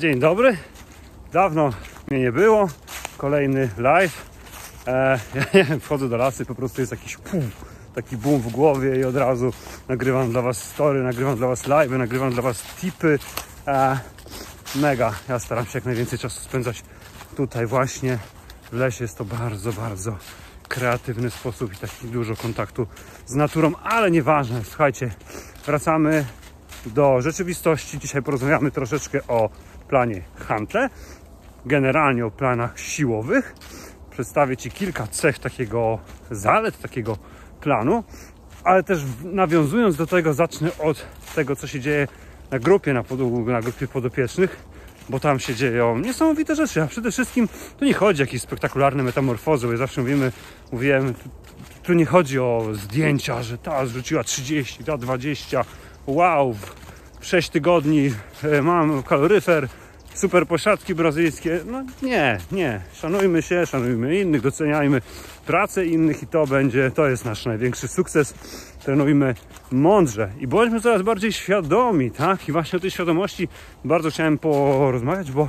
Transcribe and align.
Dzień 0.00 0.20
dobry. 0.20 0.56
Dawno 1.32 1.70
mnie 2.10 2.20
nie 2.20 2.32
było. 2.32 2.68
Kolejny 3.16 3.68
live. 3.78 4.30
E, 4.86 5.18
ja 5.34 5.44
nie 5.54 5.64
wiem, 5.64 5.80
wchodzę 5.80 6.08
do 6.08 6.16
lasy, 6.16 6.44
po 6.44 6.54
prostu 6.54 6.80
jest 6.80 6.92
jakiś 6.92 7.16
pum, 7.16 7.50
taki 7.94 8.16
boom 8.16 8.40
w 8.40 8.48
głowie 8.48 9.00
i 9.00 9.04
od 9.04 9.16
razu 9.16 9.52
nagrywam 9.88 10.30
dla 10.30 10.42
Was 10.42 10.62
story, 10.62 11.02
nagrywam 11.02 11.36
dla 11.36 11.48
Was 11.48 11.66
live, 11.66 11.90
nagrywam 11.90 12.32
dla 12.32 12.42
Was 12.42 12.62
tipy. 12.62 13.18
E, 13.66 13.98
mega. 14.74 15.12
Ja 15.28 15.38
staram 15.38 15.66
się 15.66 15.72
jak 15.74 15.84
najwięcej 15.84 16.18
czasu 16.18 16.40
spędzać 16.40 16.82
tutaj 17.36 17.66
właśnie 17.66 18.18
w 18.72 18.76
lesie. 18.76 19.04
Jest 19.04 19.18
to 19.18 19.24
bardzo, 19.24 19.72
bardzo 19.72 20.16
kreatywny 20.68 21.30
sposób 21.30 21.74
i 21.74 21.76
taki 21.76 22.08
dużo 22.08 22.36
kontaktu 22.36 22.86
z 23.26 23.34
naturą, 23.34 23.72
ale 23.82 24.10
nieważne. 24.10 24.64
Słuchajcie, 24.64 25.10
wracamy 25.66 26.24
do 26.86 27.20
rzeczywistości. 27.20 27.98
Dzisiaj 27.98 28.22
porozmawiamy 28.22 28.70
troszeczkę 28.70 29.20
o 29.28 29.50
planie 29.88 30.22
Huntle, 30.48 30.90
generalnie 31.66 32.26
o 32.26 32.30
planach 32.30 32.80
siłowych. 32.80 33.54
Przedstawię 34.10 34.56
Ci 34.56 34.70
kilka 34.70 35.06
cech 35.06 35.38
takiego 35.38 35.98
zalet, 36.30 36.78
takiego 36.78 37.16
planu, 37.60 38.04
ale 38.64 38.82
też 38.82 39.02
nawiązując 39.24 39.96
do 39.96 40.06
tego 40.06 40.34
zacznę 40.34 40.70
od 40.78 41.06
tego, 41.34 41.56
co 41.56 41.66
się 41.66 41.80
dzieje 41.80 42.08
na 42.50 42.58
grupie, 42.58 42.92
na, 42.92 43.02
pod, 43.02 43.20
na 43.46 43.60
grupie 43.60 43.88
podopiecznych, 43.88 44.56
bo 45.08 45.20
tam 45.20 45.40
się 45.40 45.54
dzieją 45.54 45.98
niesamowite 45.98 46.54
rzeczy, 46.56 46.82
a 46.82 46.86
przede 46.86 47.10
wszystkim 47.10 47.48
tu 47.78 47.84
nie 47.84 47.94
chodzi 47.94 48.22
o 48.22 48.24
jakieś 48.24 48.42
spektakularne 48.42 49.02
metamorfozy, 49.02 49.66
bo 49.66 49.76
zawsze 49.76 50.00
mówimy, 50.00 50.32
mówiłem, 50.72 51.14
tu, 51.14 51.28
tu 51.82 51.92
nie 51.92 52.06
chodzi 52.06 52.38
o 52.38 52.66
zdjęcia, 52.72 53.42
że 53.42 53.58
ta 53.58 53.86
zrzuciła 53.86 54.24
30, 54.24 54.84
ta 54.84 54.96
20, 54.96 55.64
wow, 56.06 56.54
w 57.20 57.26
6 57.26 57.48
tygodni 57.48 58.12
e, 58.44 58.62
mam 58.62 59.02
kaloryfer, 59.02 59.68
super 60.14 60.46
posiadki 60.46 60.94
brazylijskie. 60.94 61.60
No 61.66 61.84
nie, 62.02 62.38
nie. 62.52 62.80
Szanujmy 62.92 63.42
się, 63.42 63.66
szanujmy 63.66 64.20
innych, 64.20 64.40
doceniajmy 64.40 65.00
pracę 65.46 65.86
innych 65.86 66.22
i 66.22 66.26
to 66.26 66.46
będzie, 66.46 66.90
to 66.90 67.08
jest 67.08 67.24
nasz 67.24 67.46
największy 67.46 67.88
sukces. 67.88 68.34
Trenujmy 68.84 69.34
mądrze 69.70 70.30
i 70.40 70.46
bądźmy 70.46 70.80
coraz 70.80 71.02
bardziej 71.02 71.32
świadomi, 71.32 72.10
tak? 72.10 72.48
I 72.48 72.52
właśnie 72.52 72.76
o 72.76 72.80
tej 72.80 72.90
świadomości 72.90 73.48
bardzo 73.84 74.10
chciałem 74.10 74.38
porozmawiać, 74.38 75.32
bo 75.32 75.48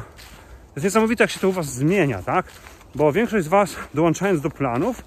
jest 0.76 0.84
niesamowite, 0.84 1.24
jak 1.24 1.32
się 1.32 1.40
to 1.40 1.50
u 1.50 1.52
Was 1.52 1.74
zmienia, 1.74 2.22
tak? 2.24 2.46
Bo 2.96 3.12
większość 3.12 3.46
z 3.46 3.48
Was, 3.48 3.76
dołączając 3.94 4.42
do 4.42 4.50
planów, 4.50 5.04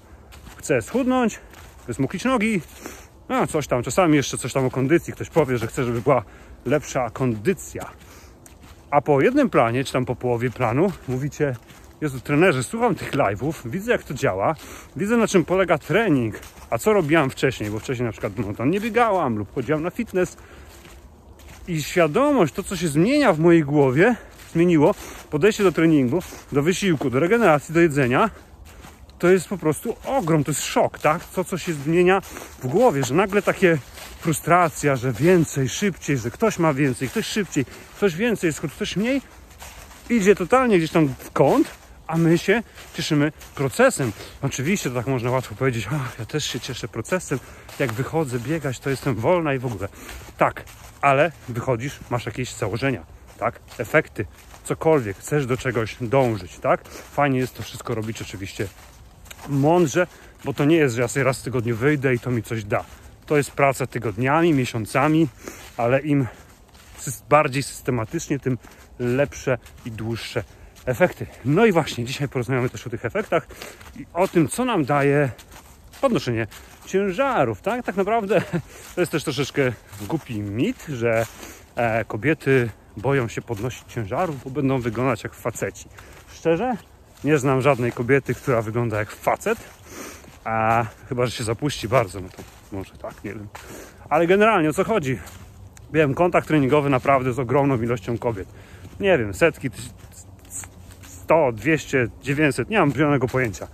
chce 0.57 0.81
schudnąć, 0.81 1.39
wysmukić 1.87 2.23
nogi, 2.23 2.61
no 3.29 3.47
coś 3.47 3.67
tam, 3.67 3.83
czasami 3.83 4.15
jeszcze 4.15 4.37
coś 4.37 4.53
tam 4.53 4.65
o 4.65 4.71
kondycji. 4.71 5.13
Ktoś 5.13 5.29
powie, 5.29 5.57
że 5.57 5.67
chce, 5.67 5.83
żeby 5.83 6.01
była 6.01 6.23
lepsza 6.65 7.09
kondycja. 7.09 7.91
A 8.91 9.01
po 9.01 9.21
jednym 9.21 9.49
planie, 9.49 9.83
czy 9.83 9.93
tam 9.93 10.05
po 10.05 10.15
połowie 10.15 10.49
planu, 10.49 10.91
mówicie, 11.07 11.55
Jezu, 12.01 12.19
trenerze, 12.19 12.63
słucham 12.63 12.95
tych 12.95 13.11
live'ów, 13.11 13.53
widzę 13.65 13.91
jak 13.91 14.03
to 14.03 14.13
działa, 14.13 14.55
widzę 14.95 15.17
na 15.17 15.27
czym 15.27 15.45
polega 15.45 15.77
trening, 15.77 16.39
a 16.69 16.77
co 16.77 16.93
robiłam 16.93 17.29
wcześniej, 17.29 17.69
bo 17.69 17.79
wcześniej 17.79 18.05
na 18.05 18.11
przykład 18.11 18.33
no, 18.37 18.53
tam 18.53 18.71
nie 18.71 18.79
biegałam 18.79 19.37
lub 19.37 19.55
chodziłam 19.55 19.83
na 19.83 19.89
fitness 19.89 20.37
i 21.67 21.83
świadomość, 21.83 22.53
to 22.53 22.63
co 22.63 22.77
się 22.77 22.87
zmienia 22.87 23.33
w 23.33 23.39
mojej 23.39 23.63
głowie, 23.63 24.15
zmieniło 24.53 24.95
podejście 25.29 25.63
do 25.63 25.71
treningu, 25.71 26.19
do 26.51 26.63
wysiłku, 26.63 27.09
do 27.09 27.19
regeneracji, 27.19 27.73
do 27.73 27.81
jedzenia, 27.81 28.29
to 29.19 29.27
jest 29.27 29.47
po 29.47 29.57
prostu 29.57 29.95
ogrom, 30.05 30.43
to 30.43 30.51
jest 30.51 30.63
szok, 30.63 30.99
tak? 30.99 31.25
To, 31.25 31.43
co 31.43 31.57
się 31.57 31.73
zmienia 31.73 32.21
w 32.59 32.67
głowie, 32.67 33.03
że 33.03 33.13
nagle 33.13 33.41
takie 33.41 33.77
frustracja, 34.19 34.95
że 34.95 35.11
więcej, 35.13 35.69
szybciej, 35.69 36.17
że 36.17 36.31
ktoś 36.31 36.59
ma 36.59 36.73
więcej, 36.73 37.09
ktoś 37.09 37.25
szybciej, 37.25 37.65
ktoś 37.95 38.15
więcej, 38.15 38.51
ktoś 38.75 38.95
mniej, 38.95 39.21
idzie 40.09 40.35
totalnie 40.35 40.77
gdzieś 40.77 40.91
tam 40.91 41.07
w 41.07 41.31
kąt, 41.31 41.67
a 42.07 42.17
my 42.17 42.37
się 42.37 42.63
cieszymy 42.93 43.31
procesem. 43.55 44.11
Oczywiście 44.41 44.89
to 44.89 44.95
tak 44.95 45.07
można 45.07 45.31
łatwo 45.31 45.55
powiedzieć, 45.55 45.87
ach, 45.91 46.19
ja 46.19 46.25
też 46.25 46.45
się 46.45 46.59
cieszę 46.59 46.87
procesem, 46.87 47.39
jak 47.79 47.93
wychodzę 47.93 48.39
biegać, 48.39 48.79
to 48.79 48.89
jestem 48.89 49.15
wolna 49.15 49.53
i 49.53 49.59
w 49.59 49.65
ogóle. 49.65 49.87
Tak, 50.37 50.63
ale 51.01 51.31
wychodzisz, 51.49 51.99
masz 52.09 52.25
jakieś 52.25 52.53
założenia, 52.53 53.05
tak, 53.37 53.59
efekty, 53.77 54.25
cokolwiek, 54.63 55.17
chcesz 55.17 55.45
do 55.45 55.57
czegoś 55.57 55.97
dążyć, 56.01 56.59
tak. 56.59 56.87
Fajnie 56.89 57.39
jest 57.39 57.57
to 57.57 57.63
wszystko 57.63 57.95
robić 57.95 58.21
oczywiście 58.21 58.67
mądrze, 59.49 60.07
bo 60.45 60.53
to 60.53 60.65
nie 60.65 60.75
jest, 60.75 60.95
że 60.95 61.01
ja 61.01 61.07
sobie 61.07 61.23
raz 61.23 61.39
w 61.39 61.43
tygodniu 61.43 61.75
wyjdę 61.75 62.13
i 62.13 62.19
to 62.19 62.31
mi 62.31 62.43
coś 62.43 62.63
da. 62.63 62.85
To 63.25 63.37
jest 63.37 63.51
praca 63.51 63.87
tygodniami, 63.87 64.53
miesiącami, 64.53 65.27
ale 65.77 66.01
im 66.01 66.27
bardziej 67.29 67.63
systematycznie, 67.63 68.39
tym 68.39 68.57
lepsze 68.99 69.57
i 69.85 69.91
dłuższe 69.91 70.43
efekty. 70.85 71.27
No 71.45 71.65
i 71.65 71.71
właśnie, 71.71 72.05
dzisiaj 72.05 72.27
porozmawiamy 72.27 72.69
też 72.69 72.87
o 72.87 72.89
tych 72.89 73.05
efektach 73.05 73.47
i 73.99 74.05
o 74.13 74.27
tym, 74.27 74.47
co 74.47 74.65
nam 74.65 74.85
daje 74.85 75.29
podnoszenie 76.01 76.47
ciężarów, 76.85 77.61
tak? 77.61 77.85
Tak 77.85 77.95
naprawdę 77.95 78.41
to 78.95 79.01
jest 79.01 79.11
też 79.11 79.23
troszeczkę 79.23 79.71
głupi 80.07 80.41
mit, 80.41 80.85
że 80.89 81.25
e, 81.75 82.05
kobiety 82.05 82.69
boją 82.97 83.27
się 83.27 83.41
podnosić 83.41 83.83
ciężarów, 83.93 84.43
bo 84.43 84.49
będą 84.49 84.79
wyglądać 84.79 85.23
jak 85.23 85.33
faceci. 85.33 85.85
Szczerze, 86.33 86.77
nie 87.23 87.37
znam 87.37 87.61
żadnej 87.61 87.91
kobiety, 87.91 88.33
która 88.33 88.61
wygląda 88.61 88.99
jak 88.99 89.11
facet, 89.11 89.59
a 90.43 90.85
chyba, 91.09 91.25
że 91.25 91.31
się 91.31 91.43
zapuści 91.43 91.87
bardzo, 91.87 92.19
no 92.21 92.29
to 92.29 92.43
może 92.71 92.97
tak, 92.97 93.23
nie 93.23 93.33
wiem. 93.33 93.47
Ale 94.09 94.27
generalnie 94.27 94.69
o 94.69 94.73
co 94.73 94.83
chodzi? 94.83 95.19
Wiem, 95.93 96.13
kontakt 96.13 96.47
treningowy 96.47 96.89
naprawdę 96.89 97.33
z 97.33 97.39
ogromną 97.39 97.81
ilością 97.81 98.17
kobiet. 98.17 98.47
Nie 98.99 99.17
wiem, 99.17 99.33
setki, 99.33 99.69
100, 101.01 101.51
200, 101.51 102.07
900, 102.23 102.69
nie 102.69 102.79
mam 102.79 102.93
zielonego 102.93 103.27
pojęcia. 103.27 103.67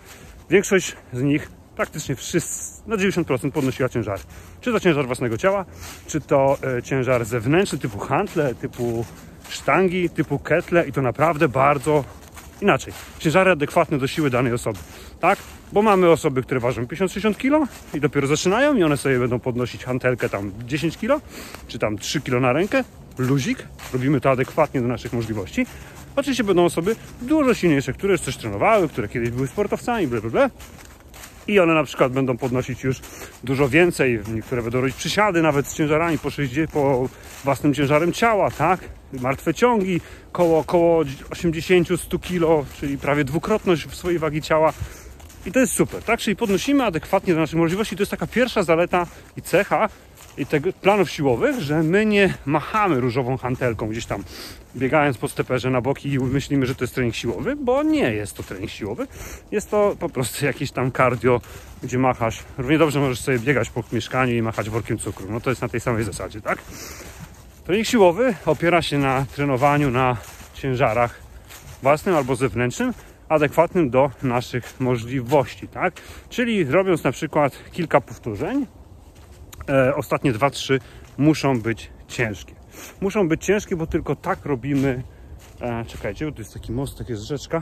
Większość 0.49 0.95
z 1.13 1.21
nich, 1.21 1.51
praktycznie 1.75 2.15
wszyscy, 2.15 2.81
na 2.87 2.95
90% 2.95 3.51
podnosiła 3.51 3.89
ciężary. 3.89 4.21
Czy 4.61 4.71
to 4.71 4.79
ciężar 4.79 5.05
własnego 5.05 5.37
ciała, 5.37 5.65
czy 6.07 6.21
to 6.21 6.57
e, 6.77 6.83
ciężar 6.83 7.25
zewnętrzny 7.25 7.79
typu 7.79 7.99
hantle, 7.99 8.55
typu 8.55 9.05
sztangi, 9.49 10.09
typu 10.09 10.39
ketle 10.39 10.87
i 10.87 10.91
to 10.91 11.01
naprawdę 11.01 11.47
bardzo 11.47 12.03
inaczej. 12.61 12.93
Ciężary 13.19 13.51
adekwatne 13.51 13.97
do 13.97 14.07
siły 14.07 14.29
danej 14.29 14.53
osoby. 14.53 14.79
Tak? 15.19 15.39
Bo 15.73 15.81
mamy 15.81 16.09
osoby, 16.09 16.43
które 16.43 16.59
ważą 16.59 16.83
50-60 16.83 17.37
kg 17.37 17.67
i 17.93 17.99
dopiero 17.99 18.27
zaczynają 18.27 18.75
i 18.75 18.83
one 18.83 18.97
sobie 18.97 19.19
będą 19.19 19.39
podnosić 19.39 19.83
hantelkę 19.83 20.29
tam 20.29 20.51
10 20.65 20.97
kg, 20.97 21.25
czy 21.67 21.79
tam 21.79 21.97
3 21.97 22.21
kg 22.21 22.41
na 22.41 22.53
rękę, 22.53 22.83
luzik, 23.17 23.67
robimy 23.93 24.21
to 24.21 24.31
adekwatnie 24.31 24.81
do 24.81 24.87
naszych 24.87 25.13
możliwości. 25.13 25.65
Oczywiście 26.15 26.43
będą 26.43 26.65
osoby 26.65 26.95
dużo 27.21 27.53
silniejsze, 27.53 27.93
które 27.93 28.11
już 28.11 28.21
coś 28.21 28.37
trenowały, 28.37 28.89
które 28.89 29.07
kiedyś 29.07 29.29
były 29.29 29.47
sportowcami, 29.47 30.07
bla, 30.07 30.21
bla, 30.21 30.29
bla. 30.29 30.49
I 31.47 31.59
one 31.59 31.73
na 31.73 31.83
przykład 31.83 32.11
będą 32.11 32.37
podnosić 32.37 32.83
już 32.83 32.99
dużo 33.43 33.69
więcej, 33.69 34.19
niektóre 34.33 34.61
będą 34.61 34.81
robić 34.81 34.95
przysiady 34.95 35.41
nawet 35.41 35.67
z 35.67 35.75
ciężarami 35.75 36.17
po, 36.17 36.29
60, 36.29 36.71
po 36.71 37.09
własnym 37.43 37.73
ciężarem 37.73 38.13
ciała, 38.13 38.51
tak? 38.51 38.79
Martwe 39.19 39.53
ciągi, 39.53 40.01
koło, 40.31 40.59
około 40.59 41.03
80-100 41.03 42.19
kg, 42.19 42.65
czyli 42.79 42.97
prawie 42.97 43.23
dwukrotność 43.23 43.89
swojej 43.95 44.19
wagi 44.19 44.41
ciała. 44.41 44.73
I 45.45 45.51
to 45.51 45.59
jest 45.59 45.73
super, 45.73 46.03
tak? 46.03 46.19
Czyli 46.19 46.35
podnosimy 46.35 46.83
adekwatnie 46.83 47.33
do 47.33 47.39
naszych 47.39 47.59
możliwości. 47.59 47.95
To 47.95 48.01
jest 48.01 48.11
taka 48.11 48.27
pierwsza 48.27 48.63
zaleta 48.63 49.07
i 49.37 49.41
cecha 49.41 49.89
i 50.37 50.45
tego 50.45 50.73
planów 50.73 51.11
siłowych, 51.11 51.61
że 51.61 51.83
my 51.83 52.05
nie 52.05 52.33
machamy 52.45 52.99
różową 52.99 53.37
hantelką 53.37 53.87
gdzieś 53.87 54.05
tam 54.05 54.23
biegając 54.75 55.17
po 55.17 55.27
steperze 55.27 55.69
na 55.69 55.81
boki 55.81 56.09
i 56.13 56.19
myślimy, 56.19 56.65
że 56.65 56.75
to 56.75 56.83
jest 56.83 56.95
trening 56.95 57.15
siłowy, 57.15 57.55
bo 57.55 57.83
nie 57.83 58.13
jest 58.13 58.37
to 58.37 58.43
trening 58.43 58.71
siłowy. 58.71 59.07
Jest 59.51 59.71
to 59.71 59.95
po 59.99 60.09
prostu 60.09 60.45
jakiś 60.45 60.71
tam 60.71 60.91
cardio, 60.91 61.41
gdzie 61.83 61.97
machasz. 61.97 62.39
Równie 62.57 62.77
dobrze 62.77 62.99
możesz 62.99 63.21
sobie 63.21 63.39
biegać 63.39 63.69
po 63.69 63.83
mieszkaniu 63.91 64.33
i 64.33 64.41
machać 64.41 64.69
workiem 64.69 64.97
cukru. 64.97 65.27
No 65.29 65.41
to 65.41 65.49
jest 65.49 65.61
na 65.61 65.69
tej 65.69 65.79
samej 65.79 66.03
zasadzie, 66.03 66.41
tak? 66.41 66.57
Trening 67.63 67.87
siłowy 67.87 68.35
opiera 68.45 68.81
się 68.81 68.97
na 68.97 69.25
trenowaniu 69.35 69.91
na 69.91 70.17
ciężarach 70.53 71.21
własnym 71.81 72.15
albo 72.15 72.35
zewnętrznym, 72.35 72.93
adekwatnym 73.29 73.89
do 73.89 74.11
naszych 74.23 74.79
możliwości, 74.79 75.67
tak? 75.67 75.93
Czyli 76.29 76.63
robiąc 76.63 77.03
na 77.03 77.11
przykład 77.11 77.63
kilka 77.71 78.01
powtórzeń, 78.01 78.67
e, 79.69 79.95
ostatnie 79.95 80.33
2-3 80.33 80.79
muszą 81.17 81.61
być 81.61 81.91
ciężkie. 82.07 82.55
Muszą 83.01 83.27
być 83.27 83.45
ciężkie, 83.45 83.75
bo 83.75 83.87
tylko 83.87 84.15
tak 84.15 84.45
robimy. 84.45 85.03
E, 85.61 85.85
czekajcie, 85.85 86.25
bo 86.25 86.31
tu 86.31 86.41
jest 86.41 86.53
taki 86.53 86.71
most, 86.71 87.09
jest 87.09 87.23
rzeczka. 87.23 87.61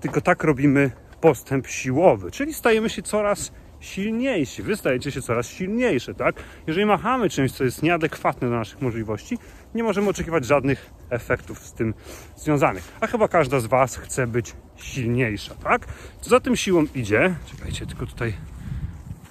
Tylko 0.00 0.20
tak 0.20 0.44
robimy 0.44 0.90
postęp 1.20 1.66
siłowy, 1.66 2.30
czyli 2.30 2.54
stajemy 2.54 2.90
się 2.90 3.02
coraz 3.02 3.52
silniejsi. 3.82 4.62
Wy 4.62 4.76
stajecie 4.76 5.12
się 5.12 5.22
coraz 5.22 5.48
silniejsze, 5.48 6.14
tak? 6.14 6.34
Jeżeli 6.66 6.86
machamy 6.86 7.30
czymś, 7.30 7.52
co 7.52 7.64
jest 7.64 7.82
nieadekwatne 7.82 8.50
do 8.50 8.54
naszych 8.56 8.82
możliwości, 8.82 9.38
nie 9.74 9.82
możemy 9.82 10.08
oczekiwać 10.08 10.44
żadnych 10.44 10.90
efektów 11.10 11.58
z 11.58 11.72
tym 11.72 11.94
związanych. 12.36 12.92
A 13.00 13.06
chyba 13.06 13.28
każda 13.28 13.60
z 13.60 13.66
Was 13.66 13.96
chce 13.96 14.26
być 14.26 14.54
silniejsza, 14.76 15.54
tak? 15.54 15.86
Co 16.20 16.30
za 16.30 16.40
tym 16.40 16.56
siłą 16.56 16.84
idzie? 16.94 17.34
Czekajcie, 17.56 17.86
tylko 17.86 18.06
tutaj 18.06 18.34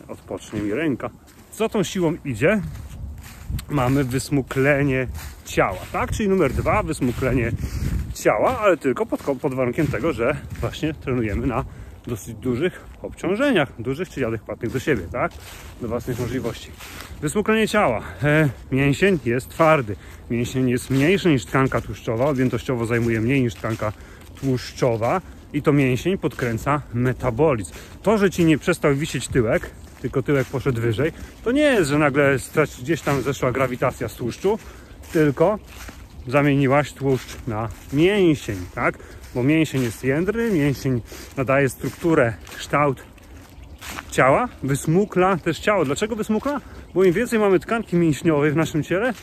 odpocznie 0.07 0.62
mi 0.62 0.74
ręka. 0.74 1.09
Co 1.51 1.57
za 1.57 1.69
tą 1.69 1.83
siłą 1.83 2.18
idzie? 2.25 2.62
Mamy 3.69 4.03
wysmuklenie 4.03 5.07
ciała, 5.45 5.80
tak? 5.92 6.12
Czyli 6.12 6.30
numer 6.30 6.53
dwa, 6.53 6.83
wysmuklenie 6.83 7.51
ciała, 8.13 8.59
ale 8.59 8.77
tylko 8.77 9.06
pod, 9.06 9.21
pod 9.42 9.53
warunkiem 9.53 9.88
tego, 9.88 10.13
że 10.13 10.36
właśnie 10.62 10.94
trenujemy 10.94 11.48
na 11.48 11.65
dosyć 12.07 12.36
dużych 12.36 12.86
obciążeniach, 13.01 13.69
dużych 13.80 14.09
czyli 14.09 14.25
adekwatnych 14.25 14.71
do 14.71 14.80
siebie, 14.80 15.03
tak? 15.12 15.31
Do 15.81 15.88
własnych 15.88 16.19
możliwości. 16.19 16.71
Wysmuklenie 17.21 17.68
ciała. 17.68 18.01
E, 18.24 18.50
mięsień 18.71 19.19
jest 19.25 19.50
twardy. 19.50 19.95
Mięsień 20.30 20.69
jest 20.69 20.89
mniejszy 20.89 21.30
niż 21.30 21.45
tkanka 21.45 21.81
tłuszczowa, 21.81 22.25
objętościowo 22.30 22.86
zajmuje 22.86 23.21
mniej 23.21 23.42
niż 23.42 23.56
tkanka 23.56 23.94
tłuszczowa 24.42 25.21
i 25.53 25.62
to 25.62 25.74
mięsień 25.74 26.18
podkręca 26.18 26.81
metabolizm. 26.94 27.74
To, 28.03 28.18
że 28.18 28.31
ci 28.31 28.45
nie 28.45 28.57
przestał 28.57 28.95
wisieć 28.95 29.27
tyłek, 29.27 29.71
tylko 30.01 30.24
tyłek 30.24 30.48
poszedł 30.48 30.81
wyżej, 30.81 31.12
to 31.44 31.51
nie 31.51 31.62
jest, 31.62 31.89
że 31.89 31.98
nagle 31.98 32.38
gdzieś 32.81 33.01
tam 33.01 33.21
zeszła 33.21 33.51
grawitacja 33.51 34.09
z 34.09 34.15
tłuszczu, 34.15 34.59
tylko 35.13 35.59
zamieniłaś 36.27 36.94
tłuszcz 36.94 37.38
na 37.48 37.69
mięsień, 37.94 38.57
tak? 38.75 38.98
Bo 39.35 39.43
mięsień 39.43 39.83
jest 39.83 40.03
jędry, 40.03 40.51
mięsień 40.51 41.01
nadaje 41.37 41.69
strukturę, 41.69 42.33
kształt 42.57 43.03
ciała, 44.11 44.49
wysmukla 44.63 45.37
też 45.37 45.59
ciało. 45.59 45.85
Dlaczego 45.85 46.15
wysmukla? 46.15 46.61
Bo 46.93 47.03
im 47.03 47.13
więcej 47.13 47.39
mamy 47.39 47.59
tkanki 47.59 47.95
mięśniowej 47.95 48.51
w 48.51 48.55
naszym 48.55 48.83
ciele, 48.83 49.13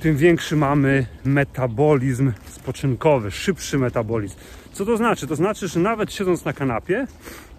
tym 0.00 0.16
większy 0.16 0.56
mamy 0.56 1.06
metabolizm 1.24 2.32
spoczynkowy, 2.46 3.30
szybszy 3.30 3.78
metabolizm. 3.78 4.36
Co 4.72 4.86
to 4.86 4.96
znaczy? 4.96 5.26
To 5.26 5.36
znaczy, 5.36 5.68
że 5.68 5.80
nawet 5.80 6.12
siedząc 6.12 6.44
na 6.44 6.52
kanapie, 6.52 7.06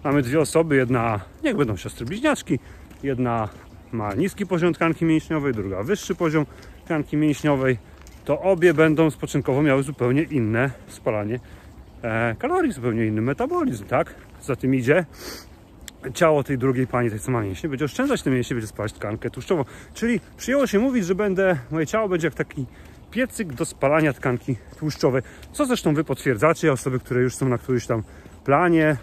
mamy 0.04 0.22
dwie 0.22 0.40
osoby, 0.40 0.76
jedna, 0.76 1.20
niech 1.44 1.56
będą 1.56 1.76
siostry 1.76 2.06
bliźniaczki, 2.06 2.58
jedna 3.02 3.48
ma 3.92 4.14
niski 4.14 4.46
poziom 4.46 4.74
tkanki 4.74 5.04
mięśniowej, 5.04 5.52
druga 5.52 5.82
wyższy 5.82 6.14
poziom 6.14 6.46
tkanki 6.84 7.16
mięśniowej, 7.16 7.78
to 8.24 8.40
obie 8.40 8.74
będą 8.74 9.10
spoczynkowo 9.10 9.62
miały 9.62 9.82
zupełnie 9.82 10.22
inne 10.22 10.70
spalanie 10.88 11.40
kalorii, 12.38 12.72
zupełnie 12.72 13.06
inny 13.06 13.20
metabolizm, 13.20 13.84
tak? 13.84 14.14
Za 14.42 14.56
tym 14.56 14.74
idzie 14.74 15.04
ciało 16.14 16.44
tej 16.44 16.58
drugiej 16.58 16.86
pani, 16.86 17.10
tej 17.10 17.20
co 17.20 17.30
ma 17.30 17.42
mięśnie, 17.42 17.68
będzie 17.68 17.84
oszczędzać 17.84 18.22
te 18.22 18.30
mięśnie, 18.30 18.54
będzie 18.54 18.66
spalać 18.66 18.92
tkankę 18.92 19.30
tłuszczową. 19.30 19.64
Czyli 19.94 20.20
przyjęło 20.36 20.66
się 20.66 20.78
mówić, 20.78 21.06
że 21.06 21.14
będę, 21.14 21.56
moje 21.70 21.86
ciało 21.86 22.08
będzie 22.08 22.26
jak 22.26 22.34
taki 22.34 22.66
piecyk 23.10 23.52
do 23.52 23.64
spalania 23.64 24.12
tkanki 24.12 24.56
tłuszczowej, 24.78 25.22
co 25.52 25.66
zresztą 25.66 25.94
wy 25.94 26.04
potwierdzacie, 26.04 26.72
osoby, 26.72 26.98
które 26.98 27.22
już 27.22 27.36
są 27.36 27.48
na 27.48 27.58
którymś 27.58 27.86
tam 27.86 28.02
planie 28.44 28.96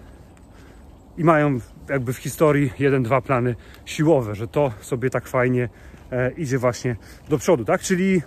i 1.18 1.24
mają 1.24 1.60
jakby 1.90 2.14
w 2.14 2.18
historii 2.18 2.74
jeden, 2.80 3.04
dwa 3.04 3.22
plany 3.22 3.56
siłowe, 3.86 4.36
że 4.36 4.48
to 4.48 4.74
sobie 4.82 5.10
tak 5.10 5.28
fajnie 5.28 5.70
e, 6.12 6.32
idzie 6.32 6.58
właśnie 6.58 6.96
do 7.30 7.38
przodu, 7.38 7.66
tak? 7.66 7.82
Czyli, 7.82 8.22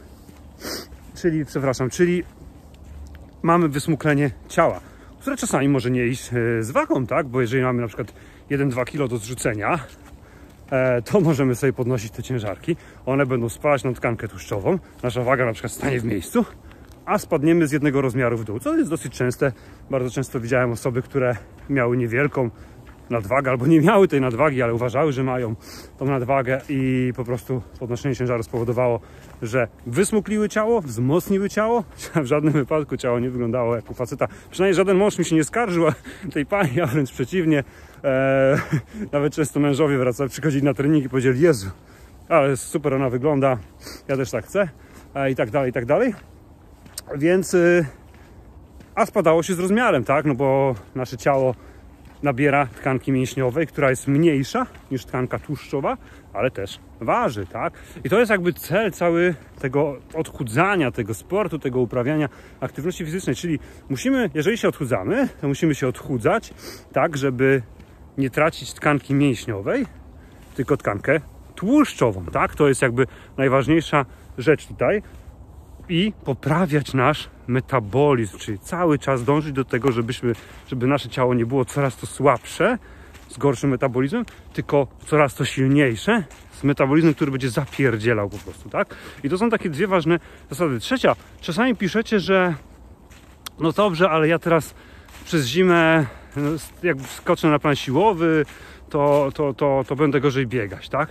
czyli, 1.14 1.44
przepraszam, 1.44 1.90
czyli 1.90 2.24
mamy 3.42 3.68
wysmuklenie 3.68 4.30
ciała, 4.48 4.80
które 5.20 5.36
czasami 5.36 5.68
może 5.68 5.90
nie 5.90 6.06
iść 6.06 6.30
e, 6.32 6.62
z 6.62 6.70
wagą, 6.70 7.06
tak? 7.06 7.28
Bo 7.28 7.40
jeżeli 7.40 7.62
mamy 7.62 7.80
na 7.80 7.86
przykład 7.86 8.12
1-2 8.50 8.84
kg 8.84 9.08
do 9.08 9.18
zrzucenia, 9.18 9.78
e, 10.70 11.02
to 11.02 11.20
możemy 11.20 11.54
sobie 11.54 11.72
podnosić 11.72 12.12
te 12.12 12.22
ciężarki. 12.22 12.76
One 13.06 13.26
będą 13.26 13.48
spalać 13.48 13.84
na 13.84 13.92
tkankę 13.92 14.28
tłuszczową. 14.28 14.78
Nasza 15.02 15.22
waga 15.22 15.46
na 15.46 15.52
przykład 15.52 15.72
stanie 15.72 16.00
w 16.00 16.04
miejscu, 16.04 16.44
a 17.04 17.18
spadniemy 17.18 17.66
z 17.66 17.72
jednego 17.72 18.00
rozmiaru 18.00 18.38
w 18.38 18.44
dół, 18.44 18.58
co 18.58 18.76
jest 18.76 18.90
dosyć 18.90 19.12
częste. 19.12 19.52
Bardzo 19.90 20.10
często 20.10 20.40
widziałem 20.40 20.72
osoby, 20.72 21.02
które 21.02 21.36
miały 21.70 21.96
niewielką 21.96 22.50
nadwagę 23.10 23.50
albo 23.50 23.66
nie 23.66 23.80
miały 23.80 24.08
tej 24.08 24.20
nadwagi, 24.20 24.62
ale 24.62 24.74
uważały, 24.74 25.12
że 25.12 25.24
mają 25.24 25.54
tą 25.98 26.04
nadwagę 26.04 26.60
i 26.68 27.12
po 27.16 27.24
prostu 27.24 27.62
podnoszenie 27.78 28.16
ciężaru 28.16 28.42
spowodowało, 28.42 29.00
że 29.42 29.68
wysmukliły 29.86 30.48
ciało, 30.48 30.80
wzmocniły 30.80 31.48
ciało. 31.48 31.84
W 32.22 32.26
żadnym 32.26 32.52
wypadku 32.52 32.96
ciało 32.96 33.18
nie 33.18 33.30
wyglądało 33.30 33.76
jak 33.76 33.90
u 33.90 33.94
faceta. 33.94 34.28
Przynajmniej 34.50 34.74
żaden 34.74 34.96
mąż 34.96 35.18
mi 35.18 35.24
się 35.24 35.36
nie 35.36 35.44
skarżył 35.44 35.84
tej 36.32 36.46
pani, 36.46 36.80
a 36.80 36.86
wręcz 36.86 37.12
przeciwnie. 37.12 37.64
Eee, 38.04 38.58
nawet 39.12 39.34
często 39.34 39.60
mężowie 39.60 39.98
wracali, 39.98 40.30
przychodzili 40.30 40.62
na 40.62 40.74
trening 40.74 41.04
i 41.04 41.08
powiedzieli, 41.08 41.40
Jezu, 41.40 41.70
ale 42.28 42.56
super 42.56 42.94
ona 42.94 43.10
wygląda, 43.10 43.58
ja 44.08 44.16
też 44.16 44.30
tak 44.30 44.46
chcę 44.46 44.68
i 45.30 45.34
tak 45.34 45.50
dalej, 45.50 45.70
i 45.70 45.72
tak 45.72 45.86
dalej. 45.86 46.14
Więc, 47.16 47.52
yy, 47.52 47.84
a 48.94 49.06
spadało 49.06 49.42
się 49.42 49.54
z 49.54 49.58
rozmiarem, 49.58 50.04
tak, 50.04 50.24
no 50.24 50.34
bo 50.34 50.74
nasze 50.94 51.16
ciało 51.16 51.54
nabiera 52.22 52.66
tkanki 52.66 53.12
mięśniowej, 53.12 53.66
która 53.66 53.90
jest 53.90 54.08
mniejsza 54.08 54.66
niż 54.90 55.04
tkanka 55.04 55.38
tłuszczowa, 55.38 55.96
ale 56.32 56.50
też 56.50 56.78
waży, 57.00 57.46
tak? 57.46 57.72
I 58.04 58.08
to 58.10 58.18
jest 58.18 58.30
jakby 58.30 58.52
cel 58.52 58.92
cały 58.92 59.34
tego 59.60 59.96
odchudzania, 60.14 60.90
tego 60.90 61.14
sportu, 61.14 61.58
tego 61.58 61.80
uprawiania 61.80 62.28
aktywności 62.60 63.04
fizycznej, 63.04 63.36
czyli 63.36 63.58
musimy, 63.88 64.30
jeżeli 64.34 64.58
się 64.58 64.68
odchudzamy, 64.68 65.28
to 65.40 65.48
musimy 65.48 65.74
się 65.74 65.88
odchudzać 65.88 66.54
tak, 66.92 67.16
żeby 67.16 67.62
nie 68.18 68.30
tracić 68.30 68.72
tkanki 68.72 69.14
mięśniowej, 69.14 69.86
tylko 70.54 70.76
tkankę 70.76 71.20
tłuszczową, 71.54 72.24
tak? 72.26 72.54
To 72.54 72.68
jest 72.68 72.82
jakby 72.82 73.06
najważniejsza 73.36 74.06
rzecz 74.38 74.66
tutaj, 74.66 75.02
i 75.90 76.12
poprawiać 76.24 76.94
nasz 76.94 77.28
metabolizm, 77.46 78.38
czyli 78.38 78.58
cały 78.58 78.98
czas 78.98 79.24
dążyć 79.24 79.52
do 79.52 79.64
tego, 79.64 79.92
żebyśmy, 79.92 80.32
żeby 80.68 80.86
nasze 80.86 81.08
ciało 81.08 81.34
nie 81.34 81.46
było 81.46 81.64
coraz 81.64 81.96
to 81.96 82.06
słabsze, 82.06 82.78
z 83.28 83.38
gorszym 83.38 83.70
metabolizmem, 83.70 84.24
tylko 84.52 84.86
coraz 85.06 85.34
to 85.34 85.44
silniejsze, 85.44 86.24
z 86.52 86.64
metabolizmem, 86.64 87.14
który 87.14 87.30
będzie 87.30 87.50
zapierdzielał 87.50 88.30
po 88.30 88.38
prostu, 88.38 88.68
tak? 88.68 88.94
I 89.24 89.28
to 89.28 89.38
są 89.38 89.50
takie 89.50 89.70
dwie 89.70 89.86
ważne 89.86 90.20
zasady. 90.50 90.80
Trzecia, 90.80 91.16
czasami 91.40 91.76
piszecie, 91.76 92.20
że 92.20 92.54
no 93.60 93.72
dobrze, 93.72 94.10
ale 94.10 94.28
ja 94.28 94.38
teraz 94.38 94.74
przez 95.24 95.46
zimę, 95.46 96.06
no, 96.36 96.50
jak 96.82 97.00
skoczę 97.00 97.48
na 97.48 97.58
plan 97.58 97.76
siłowy, 97.76 98.46
to, 98.88 99.30
to, 99.34 99.54
to, 99.54 99.84
to 99.88 99.96
będę 99.96 100.20
gorzej 100.20 100.46
biegać, 100.46 100.88
tak? 100.88 101.08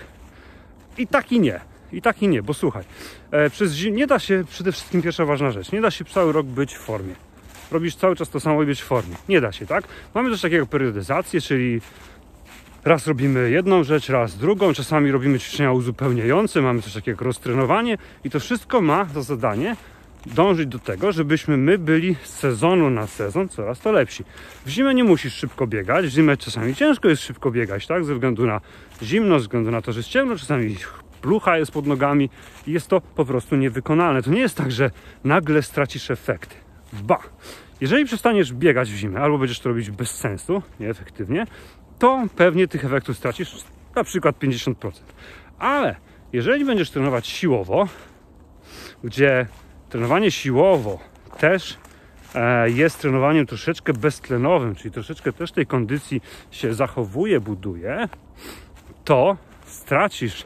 I 0.97 1.07
tak 1.07 1.31
i 1.31 1.39
nie. 1.39 1.59
I 1.93 2.01
tak 2.01 2.23
i 2.23 2.27
nie, 2.27 2.43
bo 2.43 2.53
słuchaj, 2.53 2.83
e, 3.31 3.49
przez 3.49 3.73
zim 3.73 3.95
nie 3.95 4.07
da 4.07 4.19
się, 4.19 4.43
przede 4.49 4.71
wszystkim 4.71 5.01
pierwsza 5.01 5.25
ważna 5.25 5.51
rzecz, 5.51 5.71
nie 5.71 5.81
da 5.81 5.91
się 5.91 6.05
cały 6.05 6.33
rok 6.33 6.45
być 6.45 6.75
w 6.75 6.79
formie. 6.79 7.13
Robisz 7.71 7.95
cały 7.95 8.15
czas 8.15 8.29
to 8.29 8.39
samo 8.39 8.63
i 8.63 8.65
być 8.65 8.81
w 8.81 8.85
formie. 8.85 9.15
Nie 9.29 9.41
da 9.41 9.51
się, 9.51 9.65
tak? 9.65 9.83
Mamy 10.13 10.31
też 10.31 10.41
takiego 10.41 10.65
periodyzację, 10.67 11.41
czyli 11.41 11.81
raz 12.85 13.07
robimy 13.07 13.51
jedną 13.51 13.83
rzecz, 13.83 14.09
raz 14.09 14.37
drugą, 14.37 14.73
czasami 14.73 15.11
robimy 15.11 15.39
ćwiczenia 15.39 15.71
uzupełniające, 15.71 16.61
mamy 16.61 16.81
coś 16.81 16.93
takiego 16.93 17.11
jak 17.11 17.21
roztrenowanie 17.21 17.97
i 18.23 18.29
to 18.29 18.39
wszystko 18.39 18.81
ma 18.81 19.05
za 19.05 19.21
zadanie 19.21 19.75
dążyć 20.25 20.67
do 20.67 20.79
tego, 20.79 21.11
żebyśmy 21.11 21.57
my 21.57 21.77
byli 21.77 22.15
z 22.23 22.29
sezonu 22.29 22.89
na 22.89 23.07
sezon 23.07 23.49
coraz 23.49 23.79
to 23.79 23.91
lepsi. 23.91 24.23
W 24.65 24.69
zimę 24.69 24.93
nie 24.93 25.03
musisz 25.03 25.33
szybko 25.33 25.67
biegać, 25.67 26.05
w 26.05 26.09
zimę 26.09 26.37
czasami 26.37 26.75
ciężko 26.75 27.09
jest 27.09 27.21
szybko 27.21 27.51
biegać, 27.51 27.87
tak? 27.87 28.05
Ze 28.05 28.13
względu 28.13 28.45
na 28.45 28.61
zimno, 29.03 29.39
ze 29.39 29.41
względu 29.41 29.71
na 29.71 29.81
to, 29.81 29.91
że 29.93 29.99
jest 29.99 30.09
ciemno, 30.09 30.35
czasami 30.37 30.75
plucha 31.21 31.57
jest 31.57 31.71
pod 31.71 31.87
nogami 31.87 32.29
i 32.67 32.71
jest 32.71 32.87
to 32.87 33.01
po 33.01 33.25
prostu 33.25 33.55
niewykonalne. 33.55 34.23
To 34.23 34.31
nie 34.31 34.39
jest 34.39 34.57
tak, 34.57 34.71
że 34.71 34.91
nagle 35.23 35.61
stracisz 35.61 36.11
efekty. 36.11 36.55
Ba! 36.93 37.19
Jeżeli 37.81 38.05
przestaniesz 38.05 38.53
biegać 38.53 38.91
w 38.91 38.95
zimę 38.95 39.19
albo 39.19 39.37
będziesz 39.37 39.59
to 39.59 39.69
robić 39.69 39.91
bez 39.91 40.11
sensu, 40.11 40.61
nieefektywnie, 40.79 41.45
to 41.99 42.25
pewnie 42.35 42.67
tych 42.67 42.85
efektów 42.85 43.17
stracisz 43.17 43.63
na 43.95 44.03
przykład 44.03 44.39
50%. 44.39 44.91
Ale 45.59 45.95
jeżeli 46.33 46.65
będziesz 46.65 46.91
trenować 46.91 47.27
siłowo, 47.27 47.87
gdzie 49.03 49.47
trenowanie 49.89 50.31
siłowo 50.31 50.99
też 51.39 51.77
e, 52.35 52.69
jest 52.69 53.01
trenowaniem 53.01 53.45
troszeczkę 53.45 53.93
beztlenowym, 53.93 54.75
czyli 54.75 54.91
troszeczkę 54.91 55.33
też 55.33 55.51
tej 55.51 55.65
kondycji 55.65 56.21
się 56.51 56.73
zachowuje, 56.73 57.39
buduje, 57.39 58.07
to 59.03 59.37
stracisz 59.65 60.45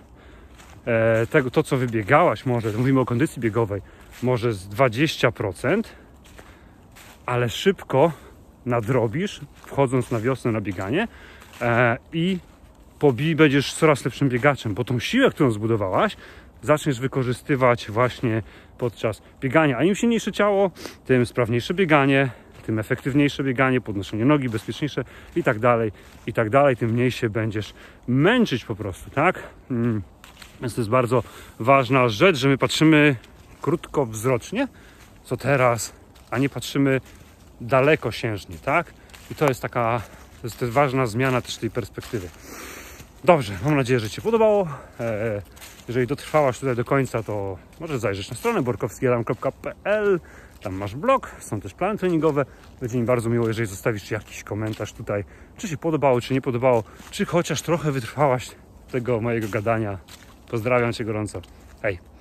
tego, 1.29 1.51
to, 1.51 1.63
co 1.63 1.77
wybiegałaś, 1.77 2.45
może, 2.45 2.71
mówimy 2.71 2.99
o 2.99 3.05
kondycji 3.05 3.39
biegowej, 3.39 3.81
może 4.23 4.53
z 4.53 4.69
20%, 4.69 5.83
ale 7.25 7.49
szybko 7.49 8.11
nadrobisz, 8.65 9.41
wchodząc 9.55 10.11
na 10.11 10.19
wiosnę 10.19 10.51
na 10.51 10.61
bieganie 10.61 11.07
e, 11.61 11.97
i 12.13 12.37
pobi 12.99 13.35
będziesz 13.35 13.73
coraz 13.73 14.05
lepszym 14.05 14.29
biegaczem, 14.29 14.73
bo 14.73 14.83
tą 14.83 14.99
siłę, 14.99 15.29
którą 15.29 15.51
zbudowałaś, 15.51 16.17
zaczniesz 16.61 16.99
wykorzystywać 16.99 17.91
właśnie 17.91 18.41
podczas 18.77 19.21
biegania. 19.41 19.77
A 19.77 19.83
im 19.83 19.95
silniejsze 19.95 20.31
ciało, 20.31 20.71
tym 21.05 21.25
sprawniejsze 21.25 21.73
bieganie, 21.73 22.29
tym 22.65 22.79
efektywniejsze 22.79 23.43
bieganie, 23.43 23.81
podnoszenie 23.81 24.25
nogi, 24.25 24.49
bezpieczniejsze 24.49 25.03
i 25.35 25.43
tak 25.43 25.59
dalej, 25.59 25.91
i 26.27 26.33
tak 26.33 26.49
dalej, 26.49 26.77
tym 26.77 26.89
mniej 26.89 27.11
się 27.11 27.29
będziesz 27.29 27.73
męczyć 28.07 28.65
po 28.65 28.75
prostu, 28.75 29.09
tak? 29.09 29.43
Mm. 29.71 30.01
Więc 30.61 30.75
to 30.75 30.81
jest 30.81 30.89
bardzo 30.89 31.23
ważna 31.59 32.09
rzecz, 32.09 32.37
że 32.37 32.49
my 32.49 32.57
patrzymy 32.57 33.15
krótkowzrocznie, 33.61 34.67
co 35.23 35.37
teraz, 35.37 35.93
a 36.31 36.37
nie 36.37 36.49
patrzymy 36.49 37.01
dalekosiężnie, 37.61 38.57
tak? 38.57 38.93
I 39.31 39.35
to 39.35 39.47
jest 39.47 39.61
taka, 39.61 40.01
to 40.41 40.47
jest, 40.47 40.59
to 40.59 40.65
jest 40.65 40.75
ważna 40.75 41.05
zmiana 41.05 41.41
też 41.41 41.57
tej 41.57 41.69
perspektywy. 41.69 42.29
Dobrze, 43.23 43.53
mam 43.63 43.75
nadzieję, 43.75 43.99
że 43.99 44.09
Ci 44.09 44.21
podobało. 44.21 44.67
E, 44.99 45.41
jeżeli 45.87 46.07
dotrwałaś 46.07 46.59
tutaj 46.59 46.75
do 46.75 46.85
końca, 46.85 47.23
to 47.23 47.57
może 47.79 47.99
zajrzysz 47.99 48.29
na 48.29 48.35
stronę 48.35 48.61
borkowskielam.pl 48.61 50.19
Tam 50.63 50.75
masz 50.75 50.95
blog, 50.95 51.31
są 51.39 51.61
też 51.61 51.73
plany 51.73 51.99
treningowe. 51.99 52.45
Będzie 52.81 52.99
mi 52.99 53.05
bardzo 53.05 53.29
miło, 53.29 53.47
jeżeli 53.47 53.67
zostawisz 53.67 54.11
jakiś 54.11 54.43
komentarz 54.43 54.93
tutaj, 54.93 55.23
czy 55.57 55.67
się 55.67 55.77
podobało, 55.77 56.21
czy 56.21 56.33
nie 56.33 56.41
podobało, 56.41 56.83
czy 57.11 57.25
chociaż 57.25 57.61
trochę 57.61 57.91
wytrwałaś 57.91 58.51
tego 58.91 59.21
mojego 59.21 59.47
gadania. 59.47 59.97
Pozdrawiam 60.49 60.93
Cię 60.93 61.05
gorąco. 61.05 61.41
Hej! 61.81 62.12